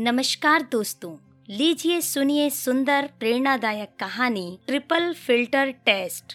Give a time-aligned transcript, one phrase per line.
[0.00, 1.16] नमस्कार दोस्तों,
[1.48, 6.32] लीजिए सुनिए सुंदर, प्रेरणादायक कहानी ट्रिपल फ़िल्टर टेस्ट।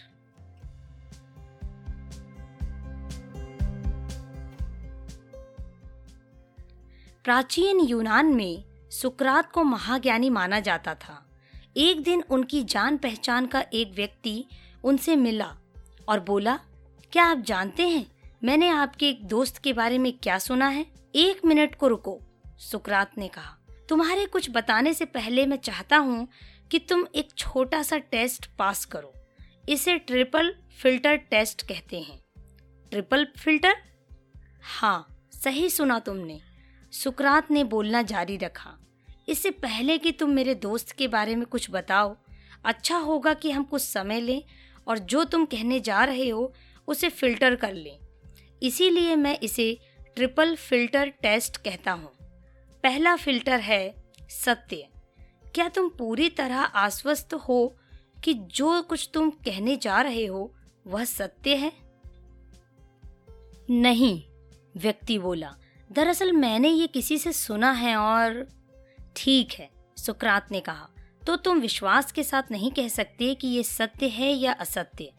[7.23, 11.29] प्राचीन यूनान में सुकरात को महाज्ञानी माना जाता था।
[11.77, 14.45] एक दिन उनकी जान पहचान का एक व्यक्ति
[14.83, 15.51] उनसे मिला
[16.09, 16.59] और बोला,
[17.11, 18.05] क्या आप जानते हैं,
[18.43, 20.85] मैंने आपके एक दोस्त के बारे में क्या सुना है?
[21.15, 22.19] एक मिनट को रुको,
[22.59, 23.57] सुकरात ने कहा।
[23.89, 26.27] तुम्हारे कुछ बताने से पहले मैं चाहता हूँ
[26.71, 29.13] कि तुम एक छोटा सा टेस्ट पास करो।
[29.69, 32.19] इसे ट्रिपल फ़िल्टर टेस्ट कहते हैं।
[32.91, 33.75] Triple filter?
[34.61, 36.41] हाँ सही सुना तुमने।
[36.91, 38.77] सुकरात ने बोलना जारी रखा।
[39.29, 42.17] इससे पहले कि तुम मेरे दोस्त के बारे में कुछ बताओ
[42.65, 44.43] अच्छा होगा कि हम कुछ समय लें
[44.87, 46.53] और जो तुम कहने जा रहे हो,
[46.87, 47.99] उसे फ़िल्टर कर लें।
[48.63, 49.79] इसीलिए मैं इसे
[50.15, 52.14] ट्रिपल फ़िल्टर टेस्ट कहता हूँ।
[52.85, 53.95] पहला फ़िल्टर है
[54.29, 54.87] सत्य।
[55.55, 57.75] क्या तुम पूरी तरह आश्वस्त हो
[58.23, 60.53] कि जो कुछ तुम कहने जा रहे हो,
[60.87, 61.71] वह सत्य है?
[63.69, 64.23] नहीं,
[64.77, 65.55] व्यक्ति बोला,
[65.91, 68.47] दरअसल मैंने ये किसी से सुना है और
[69.15, 70.89] ठीक है, सुकरात ने कहा।
[71.27, 75.11] तो तुम विश्वास के साथ नहीं कह सकते कि ये सत्य है या असत्य।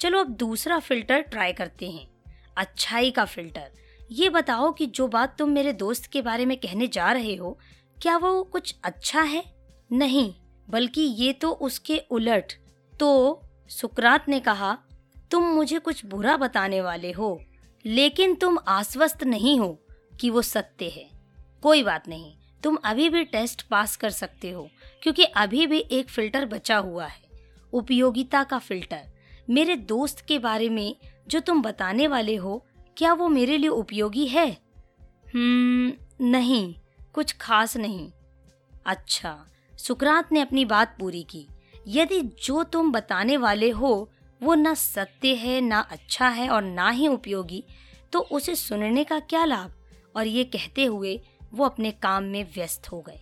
[0.00, 2.10] चलो अब दूसरा फ़िल्टर ट्राई करते हैं।
[2.56, 3.70] अच्छाई का फ़िल्टर।
[4.10, 7.58] ये बताओ कि जो बात तुम मेरे दोस्त के बारे में कहने जा रहे हो,
[8.02, 9.42] क्या वो कुछ अच्छा है?
[9.92, 10.32] नहीं,
[10.68, 12.52] बल्कि ये तो उसके उलट।
[12.92, 14.76] तो सुकरात ने कहा,
[15.30, 17.40] तुम मुझे कुछ बुरा बताने वाले हो,
[17.84, 19.72] लेकिन तुम आश्वस्त नहीं हो
[20.20, 21.08] कि वो सत्य है।
[21.62, 24.68] कोई बात नहीं, तुम अभी भी टेस्ट पास कर सकते हो,
[25.02, 27.22] क्योंकि अभी भी एक फ़िल्टर बचा हुआ है।
[27.72, 29.06] उपयोगिता का फ़िल्टर।
[29.50, 30.94] मेरे दोस्त के बारे में
[31.28, 32.64] जो तुम बताने वाले हो
[33.00, 34.50] क्या वो मेरे लिए उपयोगी है?
[35.34, 35.92] हम्म
[36.26, 36.74] नहीं,
[37.12, 38.12] कुछ खास नहीं।
[38.86, 39.46] अच्छा
[39.78, 41.46] सुकरात ने अपनी बात पूरी की।
[41.88, 44.10] यदि जो तुम बताने वाले हो,
[44.42, 47.64] वो न सत्य है, ना अच्छा है और ना ही उपयोगी
[48.12, 49.72] तो उसे सुनने का क्या लाभ?
[50.16, 51.20] और ये कहते हुए
[51.52, 53.20] वो अपने काम में व्यस्त हो गए।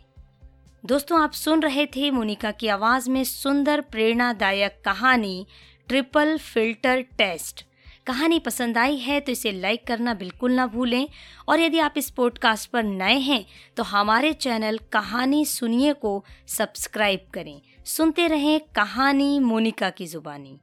[0.87, 5.47] दोस्तों, आप सुन रहे थे मोनिका की आवाज़ में सुंदर, प्रेरणादायक कहानी,
[5.89, 7.68] ट्रिपल फ़िल्टर टेस्ट।
[8.09, 11.09] कहानी पसंद आई है तो इसे लाइक करना बिल्कुल ना भूलें।
[11.49, 13.45] और यदि आप इस पॉडकास्ट पर नए हैं
[13.77, 20.59] तो हमारे चैनल कहानी सुनिए को सब्सक्राइब करें। सुनते रहें कहानी मोनिका की ज़ुबानी।